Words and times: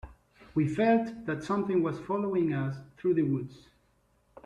We 0.55 0.67
felt 0.67 1.27
that 1.27 1.43
something 1.43 1.83
was 1.83 1.99
following 1.99 2.53
us 2.55 2.75
through 2.97 3.13
the 3.13 3.21
woods. 3.21 3.67